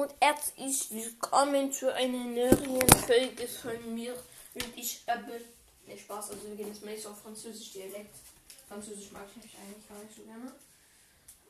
[0.00, 4.14] und herzlich willkommen zu einer neuen Folge von mir.
[4.54, 5.42] Und ich habe.
[5.86, 8.16] Ne, Spaß, also wir gehen jetzt meist auf Französisch Dialekt.
[8.66, 10.52] Französisch mag ich nämlich eigentlich gar nicht so gerne.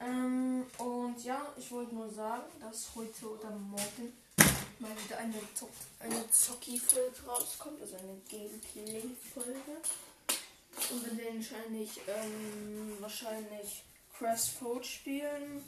[0.00, 4.16] Ähm, und ja, ich wollte nur sagen, dass heute oder morgen
[4.80, 5.34] mal wieder eine,
[6.00, 9.76] eine Zocki-Folge rauskommt, also eine Gameplay-Folge.
[10.90, 13.84] Und wir werden wahrscheinlich, ähm, wahrscheinlich
[14.18, 15.62] Crash Code spielen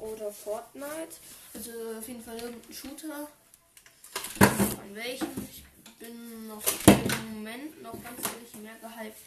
[0.00, 1.16] oder Fortnite.
[1.54, 3.28] Also auf jeden Fall irgendein Shooter.
[4.40, 5.28] An welchem?
[5.50, 5.64] Ich
[5.98, 9.20] bin noch im Moment noch ganz ehrlich mehr gehypt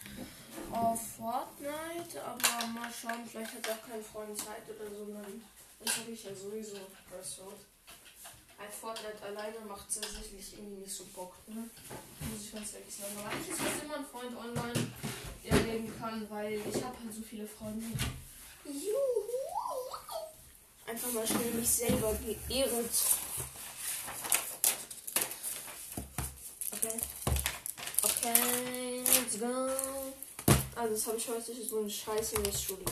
[0.70, 5.42] auf Fortnite, aber mal schauen, vielleicht hat auch kein Freund Zeit oder so, dann
[5.86, 6.76] habe ich ja sowieso
[7.08, 7.58] Crossroad.
[8.58, 11.68] Ein Fortnite alleine macht es tatsächlich irgendwie nicht so Bock, ne?
[12.20, 13.12] Muss ich ganz ehrlich sagen.
[13.18, 14.86] Aber eigentlich ist immer ein Freund online,
[15.44, 17.86] der leben kann, weil ich habe halt so viele Freunde.
[18.64, 19.23] Juhu!
[20.86, 22.72] Einfach mal schnell mich selber geehrt.
[26.72, 27.00] Okay.
[28.02, 29.70] Okay, let's go.
[30.76, 32.84] Also das habe ich heute so eine Scheiße in der Schule.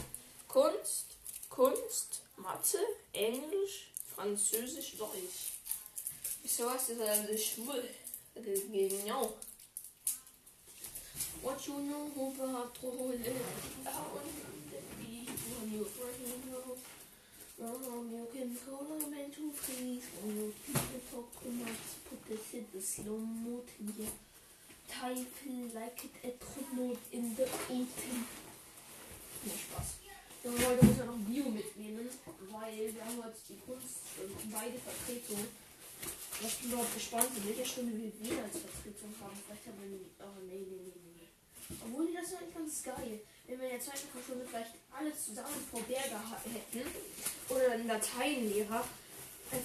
[0.49, 1.07] Kunst,
[1.51, 2.79] Kunst, Mathe,
[3.13, 5.53] Englisch, Französisch, Deutsch.
[6.43, 7.89] Wieso hast du also schwul?
[8.35, 9.35] Genau.
[11.43, 12.73] What you know about
[17.61, 22.37] Um, you can call them into freeze when you keep the talk nuts, put the
[22.37, 24.09] sit the slow mood here.
[24.89, 26.41] Teufel like it at
[26.73, 28.25] not in the autumn.
[29.45, 29.89] Nee, Spaß.
[30.45, 32.09] Ja, heute müssen wir noch Bio mitnehmen,
[32.51, 34.01] weil wir haben heute die Kunst
[34.51, 35.49] beide Vertretungen.
[36.41, 39.37] Was bin überhaupt gespannt, in welcher Stunde wir wieder als Vertretung haben.
[39.45, 40.01] Vielleicht haben wir.
[40.25, 41.29] Oh, nee, nee, nee, nee.
[41.85, 45.67] Obwohl, das ist eigentlich ganz geil wenn wir in der zweiten Grundschule vielleicht alle zusammen
[45.71, 46.87] Frau Berger hätten
[47.49, 48.85] oder einen Lateinlehrer,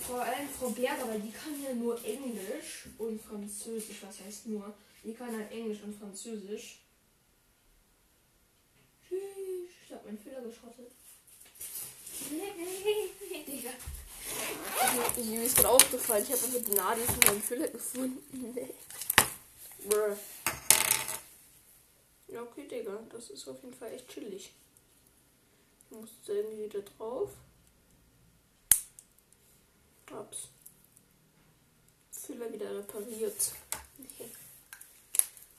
[0.05, 4.03] vor allem Frau Berger, weil die kann ja nur Englisch und Französisch.
[4.03, 4.73] Was heißt nur?
[5.03, 6.79] Die kann halt Englisch und Französisch.
[9.09, 10.91] Ich hab meinen Fehler geschrottet.
[13.47, 13.69] Digga.
[15.23, 18.57] Mir ist gerade aufgefallen, ich habe einfach die Nadel von meinem Füller gefunden.
[22.27, 22.99] Ja, okay, Digga.
[23.09, 24.53] Das ist auf jeden Fall echt chillig.
[25.89, 27.31] Ich muss jetzt irgendwie wieder drauf.
[30.11, 30.49] Hab's.
[32.11, 33.53] Füller wieder repariert.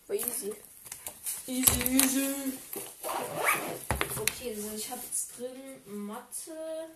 [0.07, 0.53] War easy.
[1.47, 2.35] Easy, easy.
[4.21, 6.91] Okay, also ich habe jetzt drin Mathe.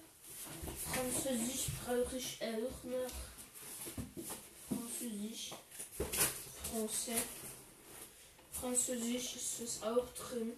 [0.93, 3.10] Französisch brauche ich auch noch.
[4.69, 5.54] Französisch.
[6.71, 7.22] Français.
[8.62, 10.52] Französisch ist es auch drin.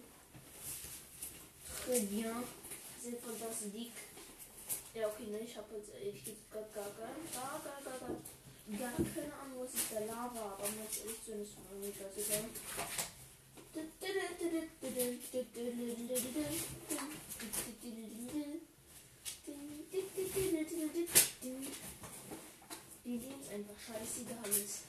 [1.65, 2.35] Très bien.
[3.01, 3.97] C'est fantastique.
[4.93, 8.09] Ja, okay, ne, ich habe jetzt ehrlich gesagt gar, gar, gar, gar, gar, gar,
[8.77, 12.15] gar keine Ahnung, was ist der Lava, aber jetzt ehrlich zu ist mir nicht das
[12.15, 12.45] egal.
[23.03, 24.83] Die ist einfach scheißegal ist.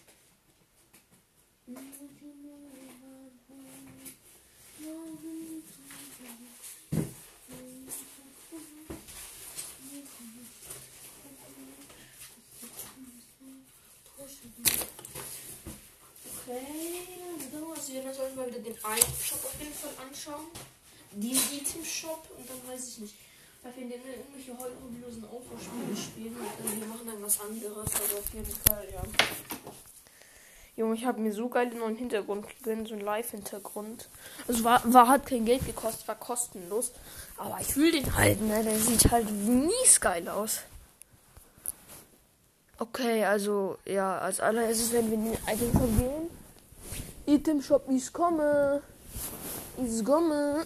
[16.49, 17.03] Okay,
[17.51, 20.47] so, also dann sollten wir wieder den Item-Shop auf jeden Fall anschauen.
[21.11, 23.15] Den Item-Shop und dann weiß ich nicht.
[23.65, 28.33] Weil wir den irgendwelche hobbylosen Aufbauspiele spielen und wir machen dann was anderes, aber auf
[28.33, 29.03] jeden Fall, ja.
[30.77, 34.09] Junge, ich habe mir so geile neuen Hintergrund gegönnt, so ein Live-Hintergrund.
[34.47, 36.93] Also war, war, hat kein Geld gekostet, war kostenlos.
[37.39, 38.63] Aber ich will den halt, ne?
[38.63, 40.61] Der sieht halt mies geil aus.
[42.79, 46.16] Okay, also, ja, als allererstes werden wir in den Shop gehen.
[47.27, 48.83] Item Shop ist komme.
[49.77, 50.65] Ist komme.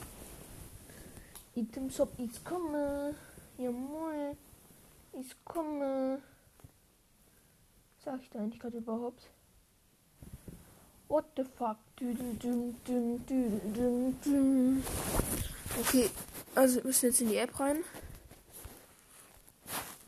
[1.54, 3.14] Item Shop ist komme.
[3.56, 4.36] Jawohl.
[5.18, 6.20] Ist komme.
[8.04, 9.22] Sag ich da eigentlich gerade überhaupt?
[11.08, 11.76] What the fuck?
[15.80, 16.10] Okay,
[16.54, 17.82] also wir müssen jetzt in die App rein.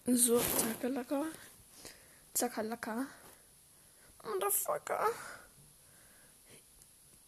[0.06, 1.25] So, zackalaka.
[2.34, 3.06] Zackalaka.
[4.25, 5.06] Motherfucker.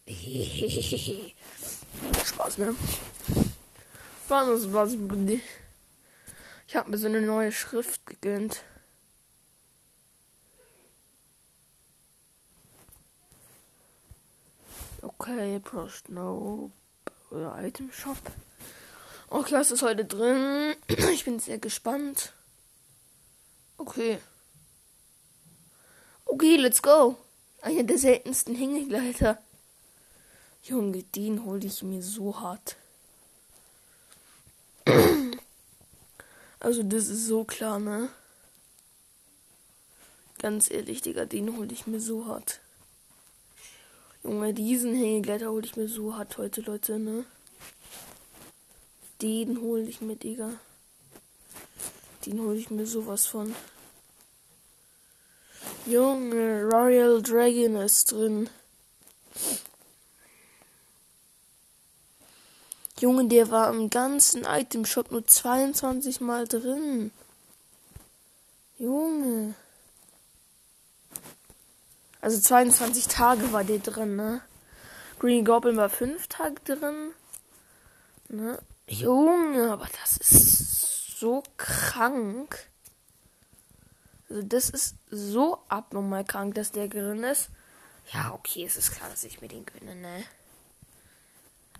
[2.25, 2.75] Spaß, ne?
[4.27, 4.97] Was, was,
[6.67, 8.63] Ich hab mir so eine neue Schrift gegönnt.
[15.01, 16.71] Okay, Prost No
[17.31, 18.17] Item Shop.
[19.29, 20.75] Okay, was ist heute drin?
[21.13, 22.33] Ich bin sehr gespannt.
[23.77, 24.19] Okay,
[26.25, 27.17] Okay, let's go.
[27.61, 29.37] Einer der seltensten Hängegleiter.
[30.67, 32.75] Junge, den hol ich mir so hart.
[36.59, 38.09] Also, das ist so klar, ne?
[40.39, 42.59] Ganz ehrlich, Digga, den hol ich mir so hart.
[44.23, 47.25] Junge, diesen Hängegleiter hol ich mir so hart heute, Leute, ne?
[49.21, 50.53] Den hol ich mir, Digga.
[52.25, 53.53] Den hol ich mir sowas von.
[55.85, 58.49] Junge, Royal Dragon ist drin.
[63.05, 67.11] Junge, der war im ganzen Item Shop nur 22 Mal drin.
[68.79, 69.53] Junge.
[72.19, 74.41] Also 22 Tage war der drin, ne?
[75.19, 77.11] Green Goblin war 5 Tage drin.
[78.29, 78.57] Ne?
[78.87, 82.57] Junge, aber das ist so krank.
[84.31, 87.49] Also das ist so abnormal krank, dass der drin ist.
[88.11, 90.23] Ja, okay, es ist klar, dass ich mir den gönne, ne?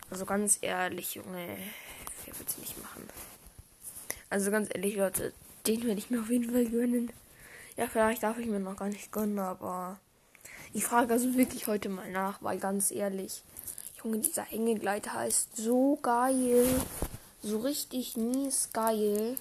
[0.09, 1.57] Also ganz ehrlich, Junge,
[2.25, 3.07] wer wird es nicht machen?
[4.29, 5.33] Also ganz ehrlich, Leute,
[5.67, 7.11] den werde ich mir auf jeden Fall gönnen.
[7.77, 9.99] Ja, vielleicht darf ich mir noch gar nicht gönnen, aber
[10.73, 13.43] ich frage also wirklich heute mal nach, weil ganz ehrlich,
[14.03, 16.67] Junge, dieser Hängegleiter ist so geil.
[17.41, 19.35] So richtig mies geil.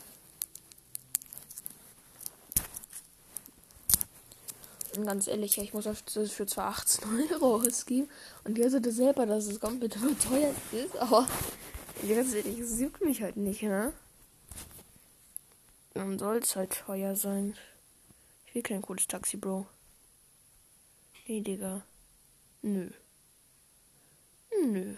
[4.96, 8.08] Und ganz ehrlich, ich muss das für zwar 18 Euro ausgeben.
[8.44, 10.96] Und ihr seht selber, dass es komplett überteuert ist.
[10.96, 11.26] Aber
[12.08, 13.92] ganz ehrlich, es juckt mich halt nicht, ne?
[15.94, 17.56] Dann soll es halt teuer sein.
[18.46, 19.66] Ich will kein cooles Taxi, Bro.
[21.26, 21.82] Nee, Digga.
[22.62, 22.90] Nö.
[24.64, 24.94] Nö.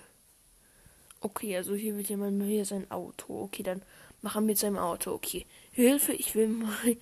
[1.20, 3.42] Okay, also hier wird jemand hier sein Auto.
[3.44, 3.82] Okay, dann
[4.22, 5.12] machen wir mit seinem Auto.
[5.12, 5.46] Okay.
[5.72, 6.96] Hilfe, ich will mal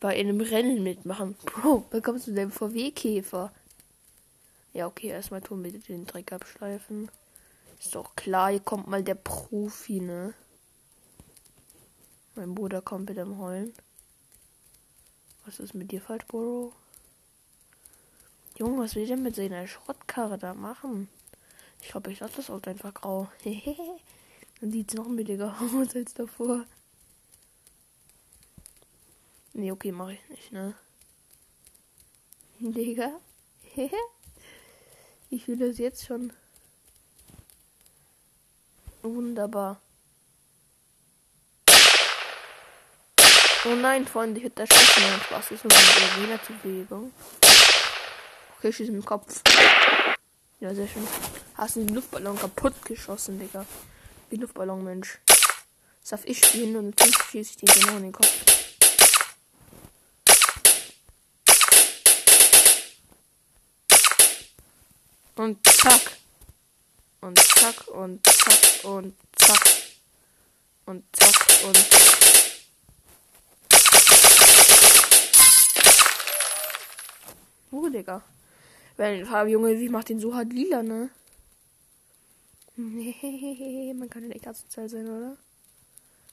[0.00, 1.36] bei einem Rennen mitmachen.
[1.44, 3.52] Bro, bekommst du den VW-Käfer?
[4.72, 7.10] Ja, okay, erstmal tun wir den Dreck abschleifen.
[7.78, 10.34] Ist doch klar, hier kommt mal der Profi, ne?
[12.34, 13.74] Mein Bruder kommt mit dem Heulen.
[15.44, 16.72] Was ist mit dir falsch, Bro?
[18.58, 21.08] Junge, was will der mit seiner Schrottkarre da machen?
[21.82, 23.28] Ich glaube, ich lasse das Auto einfach grau.
[24.60, 26.64] Dann sieht es noch billiger aus als davor.
[29.60, 30.74] Nee, okay, mache ich nicht, ne?
[32.60, 33.20] Digga.
[35.30, 36.32] ich fühle das jetzt schon.
[39.02, 39.82] Wunderbar.
[43.66, 45.50] Oh nein, Freunde, ich hätte das schon mal Spaß.
[45.50, 47.12] Ist nur eine Arena-Bewegung.
[48.56, 49.42] Okay, schieß im Kopf.
[50.60, 51.06] Ja, sehr schön.
[51.52, 53.66] Hast du den Luftballon kaputt geschossen, Digga.
[54.30, 55.18] Wie Luftballon, Mensch.
[55.26, 58.49] Das darf ich spielen und dann schieße ich den genau in den Kopf.
[65.40, 66.18] Und zack.
[67.22, 69.64] Und zack und zack und zack.
[70.84, 71.78] Und zack und.
[77.70, 78.22] Oh, Digga.
[78.98, 81.08] Weil Junge, wie macht den so hart lila, ne?
[82.76, 85.38] Nee, man kann ja nicht asozial sein, oder?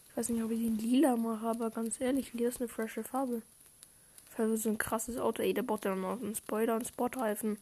[0.09, 3.05] Ich weiß nicht, ob ich den lila mache, aber ganz ehrlich, lila ist eine frische
[3.05, 3.41] Farbe.
[4.35, 7.57] Für so ein krasses Auto, ey, der baut ja noch einen Spoiler und Spotreifen.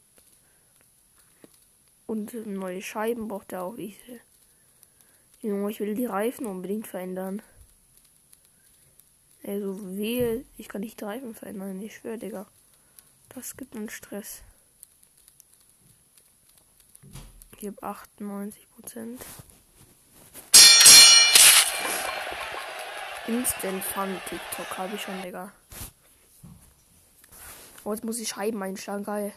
[2.07, 3.77] Und neue Scheiben braucht er auch.
[3.77, 3.97] Ich,
[5.41, 7.41] Junge, ich will die Reifen unbedingt verändern.
[9.41, 12.47] Ey, so weh, ich kann nicht die Reifen verändern, ich schwöre, Digga.
[13.29, 14.41] Das gibt einen Stress.
[17.59, 19.25] Ich habe 98 Prozent.
[23.27, 25.51] Instant Fun TikTok habe ich schon, Digga.
[27.83, 29.31] Oh, jetzt muss ich Scheiben einschlagen, geil.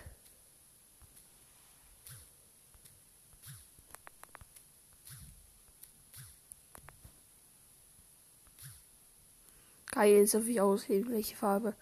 [9.98, 11.74] Geil, jetzt darf ich ausheben, welche Farbe.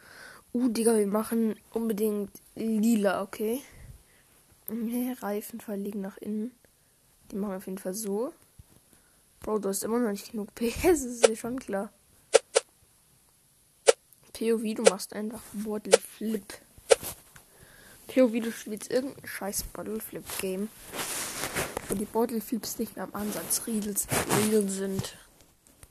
[0.55, 3.61] Uh, Digga, wir machen unbedingt lila, okay?
[4.69, 6.51] Nee, Reifenfall liegen nach innen.
[7.31, 8.33] Die machen wir auf jeden Fall so.
[9.41, 11.93] Bro, du hast immer noch nicht genug PS, das ist ja schon klar.
[14.33, 16.55] POV, du machst einfach Bottle Flip.
[18.07, 20.71] POV, du spielst irgendein scheiß Bottle Flip Game.
[21.91, 25.19] Wo die Bottle Flips nicht mehr am Ansatz Riedel sind.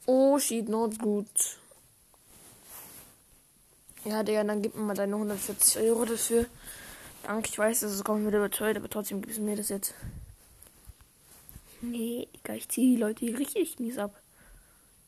[0.07, 1.27] Oh, shit, not good.
[4.05, 6.45] Ja, Digga, dann gib mir mal deine 140 Euro dafür.
[7.23, 9.95] Danke, ich weiß, es kommt wieder überteuert, aber trotzdem gibst du mir das jetzt.
[11.81, 14.13] Nee, Digga, ich zieh die Leute hier richtig mies ab.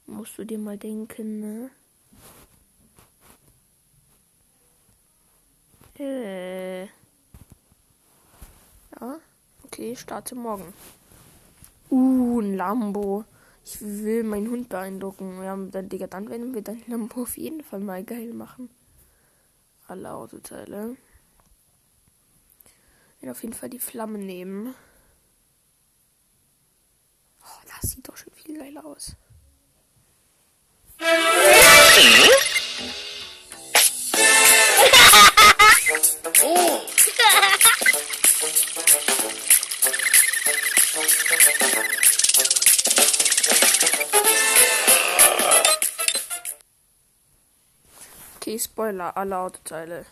[0.07, 1.69] Musst du dir mal denken, ne?
[5.99, 6.85] Äh.
[8.99, 9.19] Ja.
[9.63, 10.73] Okay, starte morgen.
[11.91, 13.25] Uh, ein Lambo.
[13.63, 15.43] Ich will meinen Hund beeindrucken.
[15.43, 18.71] Ja, dann, Digga, dann werden wir dein Lambo auf jeden Fall mal geil machen.
[19.87, 20.97] Alle Autoteile.
[23.15, 24.75] Ich werde auf jeden Fall die Flammen nehmen.
[27.41, 29.15] Oh, das sieht doch schon viel geiler aus.
[36.43, 36.81] Oh!
[48.47, 50.05] Okay, Spoiler, alle Autoteile.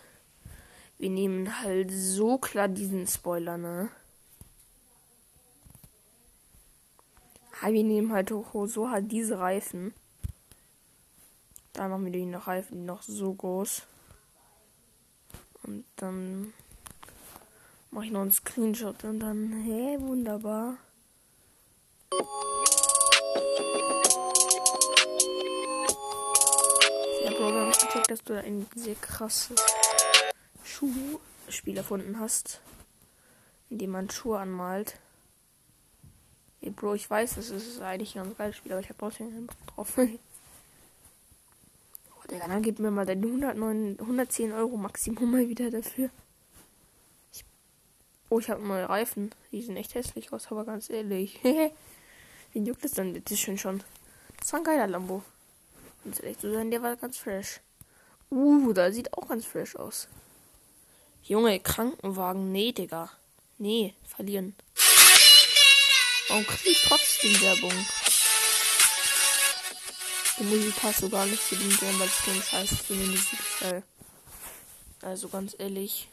[0.97, 3.87] Wir nehmen halt so klar diesen Spoiler, ne?
[7.61, 9.93] Ah, wir nehmen halt so halt diese Reifen.
[11.71, 13.83] Dann machen wir die Reifen, noch so groß.
[15.63, 16.53] Und dann
[17.91, 20.75] mache ich noch einen Screenshot und dann, hey, wunderbar.
[28.07, 29.55] Dass du ein sehr krasses
[30.63, 32.61] Schuhspiel erfunden hast,
[33.69, 34.99] in dem man Schuhe anmalt.
[36.61, 39.47] Ey, Bro, ich weiß, das ist eigentlich ein ganz geiles Spiel, aber ich habe trotzdem
[39.47, 39.95] Bock drauf.
[42.31, 46.09] Digga, dann gib mir mal deine 109, 110 Euro Maximum mal wieder dafür.
[47.31, 47.45] Ich,
[48.29, 49.29] oh, ich habe neue Reifen.
[49.51, 51.39] Die sehen echt hässlich aus, aber ganz ehrlich.
[52.53, 53.83] Wen juckt das dann bitte schön schon?
[54.39, 55.21] Das war ein geiler Lambo.
[56.03, 57.59] Und ehrlich zu sein, der war ganz fresh.
[58.29, 60.07] Uh, da sieht auch ganz fresh aus.
[61.23, 62.51] Junge, Krankenwagen.
[62.51, 63.09] Nee, Digga.
[63.57, 64.55] Nee, verlieren.
[66.27, 67.85] Warum krieg ich trotzdem Werbung?
[70.37, 73.07] Die Musik passt so gar nicht zu dem Game, weil ich den Scheiß für die
[73.07, 73.83] Musik stelle.
[75.01, 76.09] Also ganz ehrlich.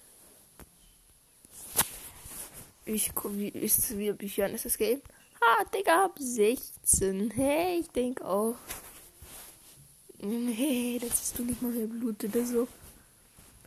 [2.85, 5.03] Ich wie ist wie Büchern ist das Game?
[5.41, 7.33] Ah, Digga, ab 16.
[7.33, 8.55] Hey, ich denk auch.
[10.55, 12.69] Hey, das ist du nicht mal mehr Blut oder so.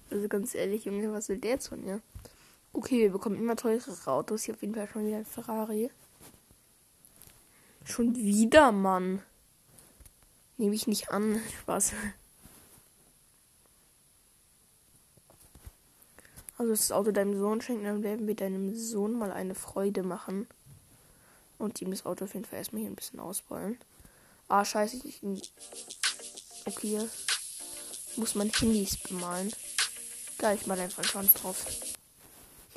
[0.09, 2.01] Also ganz ehrlich, Junge, was will der jetzt von mir?
[2.71, 4.43] Okay, wir bekommen immer teurere Autos.
[4.43, 5.91] Hier auf jeden Fall schon wieder ein Ferrari.
[7.83, 9.21] Schon wieder, Mann.
[10.57, 11.41] Nehme ich nicht an.
[11.61, 11.93] Spaß.
[16.57, 20.47] Also das Auto deinem Sohn schenken, dann werden wir deinem Sohn mal eine Freude machen.
[21.57, 23.77] Und ihm das Auto auf jeden Fall erstmal hier ein bisschen ausbauen.
[24.47, 25.21] Ah, scheiße, ich.
[26.65, 27.07] Okay.
[28.15, 29.53] Muss man Handys bemalen.
[30.37, 31.65] Geil, ich mal einfach einen drauf.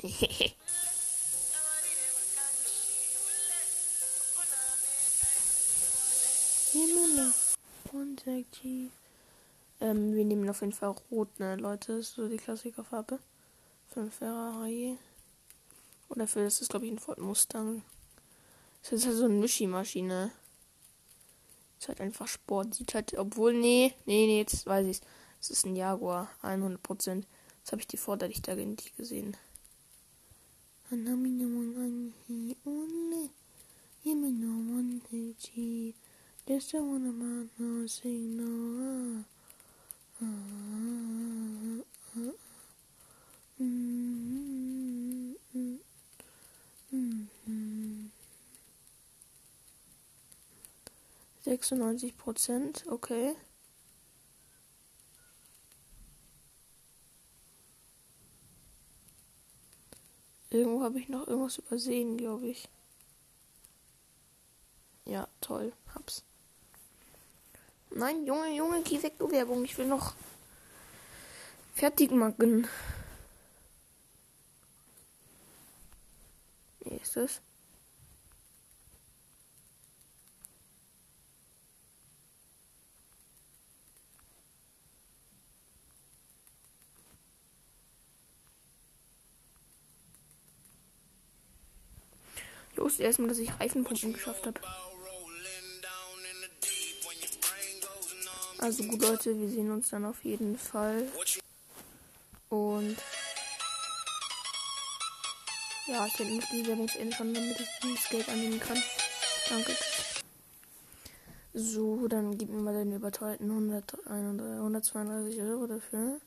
[9.81, 11.97] ähm, wir nehmen auf jeden Fall rot, ne, Leute.
[11.97, 13.19] Das ist so die Klassikerfarbe.
[13.87, 14.97] Für ein Ferrari.
[16.09, 17.83] Oder für das ist, glaube ich, ein Ford Mustang.
[18.83, 20.31] Das ist halt so eine Mischi-Maschine.
[21.79, 22.75] Ist halt einfach Sport.
[22.75, 25.01] Sieht halt, obwohl, nee, nee, nee, jetzt weiß ich's.
[25.39, 27.25] Es ist ein Jaguar, 100 Prozent.
[27.59, 29.37] Jetzt habe ich die Vorderlichter nicht gesehen.
[36.71, 39.23] Don't wanna mind no signal.
[40.21, 41.83] Ah, ah,
[42.15, 42.33] ah,
[43.59, 45.79] mm, mm,
[46.91, 48.11] mm,
[51.49, 53.35] 96 Prozent, okay.
[60.51, 62.69] Irgendwo habe ich noch irgendwas übersehen, glaube ich.
[65.05, 66.23] Ja, toll, hab's.
[67.89, 69.65] Nein, Junge, Junge, geh weg, du Werbung.
[69.65, 70.13] Ich will noch
[71.73, 72.67] fertig machen.
[76.81, 77.41] Wie ist das?
[92.99, 94.59] Wusste erstmal, dass ich Reifenpumpen geschafft habe.
[98.57, 101.07] Also gut, Leute, wir sehen uns dann auf jeden Fall.
[102.49, 102.97] Und
[105.87, 108.83] ja, ich werde die Werbung zu schon, damit ich das Geld annehmen kann.
[109.47, 109.73] Danke.
[111.53, 116.19] So, dann gib mir mal den überteuerten 132 Euro dafür.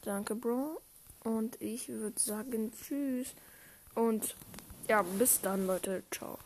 [0.00, 0.80] Danke, Bro.
[1.22, 3.34] Und ich würde sagen, tschüss.
[3.94, 4.34] Und
[4.88, 6.02] ja, bis dann, Leute.
[6.10, 6.36] Ciao.